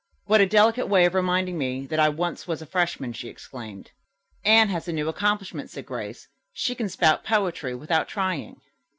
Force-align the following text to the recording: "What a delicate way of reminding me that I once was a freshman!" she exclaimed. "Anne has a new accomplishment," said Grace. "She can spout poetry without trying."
"What 0.25 0.41
a 0.41 0.47
delicate 0.47 0.87
way 0.87 1.05
of 1.05 1.13
reminding 1.13 1.59
me 1.59 1.85
that 1.85 1.99
I 1.99 2.09
once 2.09 2.47
was 2.47 2.59
a 2.59 2.65
freshman!" 2.65 3.13
she 3.13 3.29
exclaimed. 3.29 3.91
"Anne 4.43 4.69
has 4.69 4.87
a 4.87 4.93
new 4.93 5.07
accomplishment," 5.07 5.69
said 5.69 5.85
Grace. 5.85 6.27
"She 6.53 6.73
can 6.73 6.89
spout 6.89 7.23
poetry 7.23 7.75
without 7.75 8.07
trying." 8.07 8.61